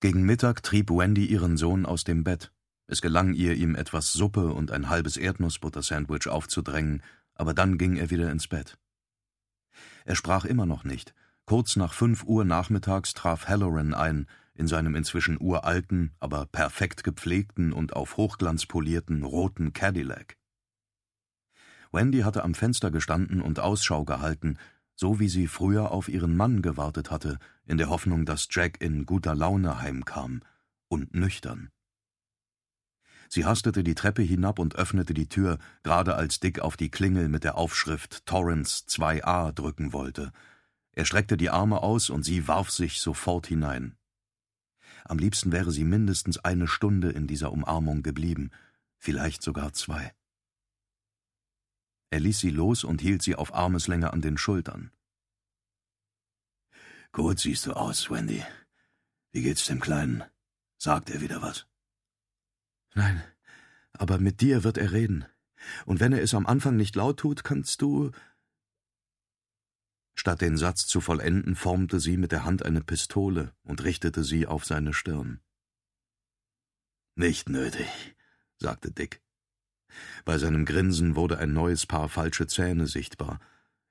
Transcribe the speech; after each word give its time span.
Gegen 0.00 0.22
Mittag 0.22 0.62
trieb 0.62 0.90
Wendy 0.90 1.26
ihren 1.26 1.56
Sohn 1.56 1.84
aus 1.84 2.04
dem 2.04 2.22
Bett. 2.22 2.52
Es 2.86 3.02
gelang 3.02 3.34
ihr, 3.34 3.54
ihm 3.54 3.74
etwas 3.74 4.12
Suppe 4.12 4.52
und 4.52 4.70
ein 4.70 4.88
halbes 4.88 5.16
Erdnussbutter-Sandwich 5.16 6.28
aufzudrängen, 6.28 7.02
aber 7.34 7.52
dann 7.52 7.78
ging 7.78 7.96
er 7.96 8.10
wieder 8.10 8.30
ins 8.30 8.46
Bett. 8.46 8.78
Er 10.04 10.14
sprach 10.14 10.44
immer 10.44 10.66
noch 10.66 10.84
nicht. 10.84 11.14
Kurz 11.46 11.74
nach 11.74 11.92
fünf 11.92 12.22
Uhr 12.22 12.44
nachmittags 12.44 13.12
traf 13.12 13.48
Halloran 13.48 13.92
ein, 13.92 14.26
in 14.54 14.68
seinem 14.68 14.94
inzwischen 14.94 15.36
uralten, 15.40 16.12
aber 16.20 16.46
perfekt 16.46 17.02
gepflegten 17.02 17.72
und 17.72 17.94
auf 17.94 18.16
Hochglanz 18.16 18.66
polierten 18.66 19.24
roten 19.24 19.72
Cadillac. 19.72 20.36
Wendy 21.90 22.20
hatte 22.20 22.44
am 22.44 22.54
Fenster 22.54 22.92
gestanden 22.92 23.40
und 23.40 23.58
Ausschau 23.58 24.04
gehalten, 24.04 24.58
so 25.00 25.20
wie 25.20 25.28
sie 25.28 25.46
früher 25.46 25.92
auf 25.92 26.08
ihren 26.08 26.36
Mann 26.36 26.60
gewartet 26.60 27.12
hatte, 27.12 27.38
in 27.66 27.78
der 27.78 27.88
Hoffnung, 27.88 28.26
dass 28.26 28.48
Jack 28.50 28.80
in 28.80 29.06
guter 29.06 29.36
Laune 29.36 29.80
heimkam 29.80 30.42
und 30.88 31.14
nüchtern. 31.14 31.70
Sie 33.28 33.44
hastete 33.44 33.84
die 33.84 33.94
Treppe 33.94 34.22
hinab 34.22 34.58
und 34.58 34.74
öffnete 34.74 35.14
die 35.14 35.28
Tür, 35.28 35.58
gerade 35.84 36.16
als 36.16 36.40
Dick 36.40 36.58
auf 36.58 36.76
die 36.76 36.90
Klingel 36.90 37.28
mit 37.28 37.44
der 37.44 37.56
Aufschrift 37.56 38.26
Torrance 38.26 38.86
2a 38.88 39.52
drücken 39.52 39.92
wollte. 39.92 40.32
Er 40.90 41.04
streckte 41.04 41.36
die 41.36 41.50
Arme 41.50 41.80
aus 41.80 42.10
und 42.10 42.24
sie 42.24 42.48
warf 42.48 42.70
sich 42.70 43.00
sofort 43.00 43.46
hinein. 43.46 43.94
Am 45.04 45.18
liebsten 45.18 45.52
wäre 45.52 45.70
sie 45.70 45.84
mindestens 45.84 46.38
eine 46.38 46.66
Stunde 46.66 47.10
in 47.10 47.28
dieser 47.28 47.52
Umarmung 47.52 48.02
geblieben, 48.02 48.50
vielleicht 48.96 49.42
sogar 49.42 49.72
zwei. 49.74 50.12
Er 52.10 52.20
ließ 52.20 52.38
sie 52.38 52.50
los 52.50 52.84
und 52.84 53.00
hielt 53.00 53.22
sie 53.22 53.34
auf 53.34 53.54
Armeslänge 53.54 54.12
an 54.12 54.22
den 54.22 54.38
Schultern. 54.38 54.90
Gut 57.12 57.38
siehst 57.38 57.66
du 57.66 57.72
aus, 57.72 58.10
Wendy. 58.10 58.44
Wie 59.32 59.42
geht's 59.42 59.66
dem 59.66 59.80
Kleinen? 59.80 60.24
Sagt 60.78 61.10
er 61.10 61.20
wieder 61.20 61.42
was? 61.42 61.66
Nein, 62.94 63.22
aber 63.92 64.18
mit 64.18 64.40
dir 64.40 64.64
wird 64.64 64.78
er 64.78 64.92
reden. 64.92 65.26
Und 65.86 66.00
wenn 66.00 66.12
er 66.12 66.22
es 66.22 66.34
am 66.34 66.46
Anfang 66.46 66.76
nicht 66.76 66.96
laut 66.96 67.18
tut, 67.18 67.44
kannst 67.44 67.82
du. 67.82 68.12
Statt 70.14 70.40
den 70.40 70.56
Satz 70.56 70.86
zu 70.86 71.00
vollenden, 71.00 71.56
formte 71.56 72.00
sie 72.00 72.16
mit 72.16 72.32
der 72.32 72.44
Hand 72.44 72.64
eine 72.64 72.80
Pistole 72.80 73.54
und 73.62 73.84
richtete 73.84 74.24
sie 74.24 74.46
auf 74.46 74.64
seine 74.64 74.92
Stirn. 74.92 75.40
Nicht 77.14 77.48
nötig, 77.48 77.88
sagte 78.56 78.90
Dick. 78.92 79.20
Bei 80.24 80.38
seinem 80.38 80.64
Grinsen 80.64 81.16
wurde 81.16 81.38
ein 81.38 81.52
neues 81.52 81.86
Paar 81.86 82.08
falsche 82.08 82.46
Zähne 82.46 82.86
sichtbar. 82.86 83.40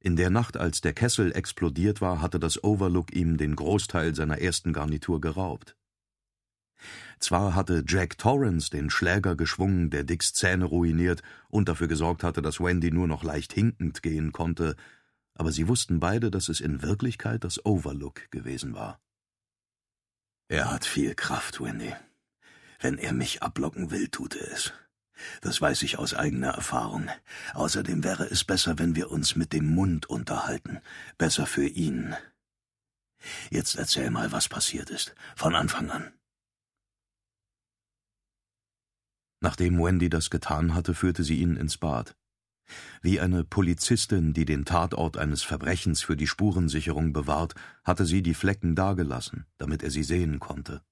In 0.00 0.16
der 0.16 0.30
Nacht, 0.30 0.56
als 0.56 0.80
der 0.80 0.92
Kessel 0.92 1.32
explodiert 1.34 2.00
war, 2.00 2.20
hatte 2.20 2.38
das 2.38 2.62
Overlook 2.62 3.14
ihm 3.14 3.38
den 3.38 3.56
Großteil 3.56 4.14
seiner 4.14 4.38
ersten 4.38 4.72
Garnitur 4.72 5.20
geraubt. 5.20 5.76
Zwar 7.18 7.54
hatte 7.54 7.84
Jack 7.86 8.18
Torrance 8.18 8.68
den 8.68 8.90
Schläger 8.90 9.36
geschwungen, 9.36 9.88
der 9.88 10.04
Dicks 10.04 10.34
Zähne 10.34 10.66
ruiniert 10.66 11.22
und 11.48 11.68
dafür 11.68 11.88
gesorgt 11.88 12.22
hatte, 12.22 12.42
dass 12.42 12.60
Wendy 12.60 12.90
nur 12.90 13.06
noch 13.06 13.22
leicht 13.24 13.52
hinkend 13.52 14.02
gehen 14.02 14.32
konnte, 14.32 14.76
aber 15.34 15.50
sie 15.50 15.68
wussten 15.68 16.00
beide, 16.00 16.30
dass 16.30 16.48
es 16.48 16.60
in 16.60 16.82
Wirklichkeit 16.82 17.44
das 17.44 17.64
Overlook 17.64 18.30
gewesen 18.30 18.74
war. 18.74 19.00
Er 20.48 20.70
hat 20.70 20.84
viel 20.84 21.14
Kraft, 21.14 21.60
Wendy. 21.60 21.94
Wenn 22.80 22.98
er 22.98 23.14
mich 23.14 23.42
ablocken 23.42 23.90
will, 23.90 24.08
tut 24.08 24.36
er 24.36 24.52
es. 24.52 24.72
Das 25.40 25.60
weiß 25.60 25.82
ich 25.82 25.98
aus 25.98 26.14
eigener 26.14 26.50
Erfahrung. 26.50 27.08
Außerdem 27.54 28.04
wäre 28.04 28.24
es 28.24 28.44
besser, 28.44 28.78
wenn 28.78 28.96
wir 28.96 29.10
uns 29.10 29.36
mit 29.36 29.52
dem 29.52 29.74
Mund 29.74 30.06
unterhalten. 30.06 30.80
Besser 31.18 31.46
für 31.46 31.66
ihn. 31.66 32.14
Jetzt 33.50 33.76
erzähl 33.76 34.10
mal, 34.10 34.32
was 34.32 34.48
passiert 34.48 34.90
ist. 34.90 35.14
Von 35.36 35.54
Anfang 35.54 35.90
an. 35.90 36.12
Nachdem 39.40 39.78
Wendy 39.82 40.08
das 40.08 40.30
getan 40.30 40.74
hatte, 40.74 40.94
führte 40.94 41.22
sie 41.22 41.38
ihn 41.38 41.56
ins 41.56 41.76
Bad. 41.76 42.16
Wie 43.02 43.20
eine 43.20 43.44
Polizistin, 43.44 44.32
die 44.32 44.46
den 44.46 44.64
Tatort 44.64 45.18
eines 45.18 45.42
Verbrechens 45.42 46.00
für 46.00 46.16
die 46.16 46.26
Spurensicherung 46.26 47.12
bewahrt, 47.12 47.54
hatte 47.84 48.06
sie 48.06 48.22
die 48.22 48.32
Flecken 48.32 48.74
dagelassen, 48.74 49.44
damit 49.58 49.82
er 49.82 49.90
sie 49.90 50.02
sehen 50.02 50.40
konnte. 50.40 50.82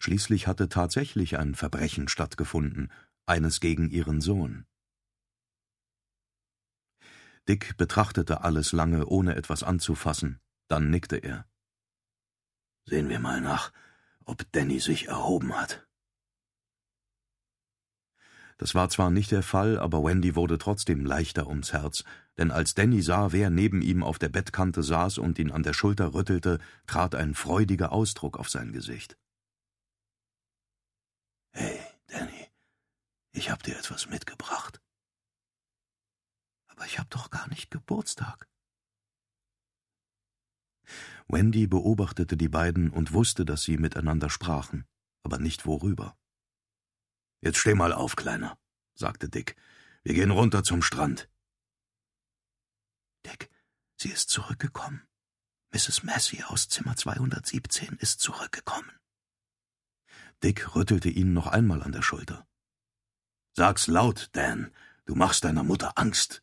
Schließlich 0.00 0.46
hatte 0.46 0.68
tatsächlich 0.68 1.38
ein 1.38 1.54
Verbrechen 1.54 2.08
stattgefunden, 2.08 2.90
eines 3.26 3.60
gegen 3.60 3.90
ihren 3.90 4.20
Sohn. 4.20 4.66
Dick 7.48 7.76
betrachtete 7.76 8.42
alles 8.42 8.72
lange, 8.72 9.06
ohne 9.06 9.36
etwas 9.36 9.62
anzufassen, 9.62 10.40
dann 10.68 10.90
nickte 10.90 11.16
er. 11.16 11.46
Sehen 12.86 13.08
wir 13.08 13.18
mal 13.18 13.40
nach, 13.40 13.72
ob 14.24 14.50
Danny 14.52 14.80
sich 14.80 15.08
erhoben 15.08 15.54
hat. 15.54 15.86
Das 18.56 18.74
war 18.74 18.88
zwar 18.88 19.10
nicht 19.10 19.32
der 19.32 19.42
Fall, 19.42 19.78
aber 19.78 20.04
Wendy 20.04 20.36
wurde 20.36 20.58
trotzdem 20.58 21.04
leichter 21.04 21.48
ums 21.48 21.72
Herz, 21.72 22.04
denn 22.38 22.50
als 22.50 22.74
Danny 22.74 23.02
sah, 23.02 23.32
wer 23.32 23.50
neben 23.50 23.82
ihm 23.82 24.02
auf 24.02 24.18
der 24.18 24.28
Bettkante 24.28 24.82
saß 24.82 25.18
und 25.18 25.38
ihn 25.38 25.50
an 25.50 25.64
der 25.64 25.72
Schulter 25.72 26.14
rüttelte, 26.14 26.60
trat 26.86 27.14
ein 27.14 27.34
freudiger 27.34 27.92
Ausdruck 27.92 28.38
auf 28.38 28.48
sein 28.48 28.72
Gesicht. 28.72 29.18
Hey, 31.52 31.80
Danny, 32.06 32.48
ich 33.34 33.50
hab 33.50 33.62
dir 33.62 33.76
etwas 33.76 34.08
mitgebracht. 34.08 34.80
Aber 36.68 36.86
ich 36.86 36.98
hab 36.98 37.10
doch 37.10 37.30
gar 37.30 37.48
nicht 37.48 37.70
Geburtstag. 37.70 38.48
Wendy 41.26 41.66
beobachtete 41.66 42.36
die 42.36 42.48
beiden 42.48 42.90
und 42.90 43.12
wusste, 43.12 43.44
dass 43.44 43.62
sie 43.62 43.76
miteinander 43.76 44.30
sprachen, 44.30 44.86
aber 45.22 45.38
nicht 45.38 45.66
worüber. 45.66 46.16
Jetzt 47.40 47.58
steh 47.58 47.74
mal 47.74 47.92
auf, 47.92 48.16
Kleiner, 48.16 48.58
sagte 48.94 49.28
Dick. 49.28 49.56
Wir 50.02 50.14
gehen 50.14 50.30
runter 50.30 50.62
zum 50.62 50.82
Strand. 50.82 51.28
Dick, 53.26 53.50
sie 53.96 54.10
ist 54.10 54.28
zurückgekommen. 54.30 55.06
Mrs. 55.72 56.04
Massey 56.04 56.42
aus 56.44 56.68
Zimmer 56.68 56.94
217 56.94 57.96
ist 57.96 58.20
zurückgekommen. 58.20 58.90
Dick 60.42 60.76
rüttelte 60.76 61.08
ihn 61.08 61.32
noch 61.32 61.46
einmal 61.46 61.82
an 61.82 61.92
der 61.92 62.02
Schulter. 62.02 62.46
Sag's 63.56 63.86
laut, 63.86 64.30
Dan. 64.32 64.72
Du 65.06 65.14
machst 65.14 65.44
deiner 65.44 65.62
Mutter 65.62 65.96
Angst. 65.96 66.42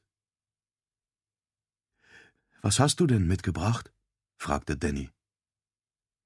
Was 2.61 2.79
hast 2.79 2.99
du 3.01 3.07
denn 3.07 3.27
mitgebracht? 3.27 3.91
fragte 4.37 4.77
Danny. 4.77 5.09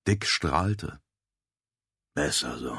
Dick 0.06 0.25
strahlte. 0.28 1.01
Besser 2.13 2.59
so. 2.59 2.78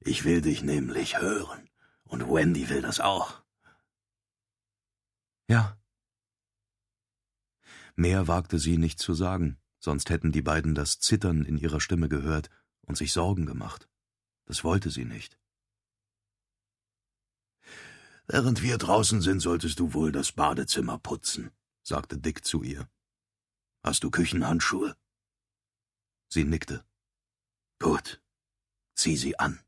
Ich 0.00 0.24
will 0.24 0.42
dich 0.42 0.62
nämlich 0.62 1.20
hören. 1.20 1.70
Und 2.04 2.28
Wendy 2.28 2.68
will 2.68 2.82
das 2.82 3.00
auch. 3.00 3.42
Ja. 5.48 5.78
Mehr 7.94 8.28
wagte 8.28 8.58
sie 8.58 8.76
nicht 8.76 8.98
zu 8.98 9.14
sagen, 9.14 9.58
sonst 9.78 10.10
hätten 10.10 10.32
die 10.32 10.42
beiden 10.42 10.74
das 10.74 10.98
Zittern 11.00 11.44
in 11.44 11.56
ihrer 11.56 11.80
Stimme 11.80 12.10
gehört 12.10 12.50
und 12.82 12.96
sich 12.96 13.12
Sorgen 13.12 13.46
gemacht. 13.46 13.88
Das 14.44 14.64
wollte 14.64 14.90
sie 14.90 15.06
nicht. 15.06 15.38
Während 18.26 18.62
wir 18.62 18.78
draußen 18.78 19.20
sind, 19.20 19.40
solltest 19.40 19.78
du 19.80 19.94
wohl 19.94 20.12
das 20.12 20.32
Badezimmer 20.32 20.98
putzen, 20.98 21.50
sagte 21.82 22.18
Dick 22.18 22.44
zu 22.44 22.62
ihr. 22.62 22.88
Hast 23.82 24.04
du 24.04 24.10
Küchenhandschuhe? 24.10 24.96
Sie 26.28 26.44
nickte. 26.44 26.84
Gut. 27.78 28.22
Zieh 28.94 29.16
sie 29.16 29.38
an. 29.38 29.60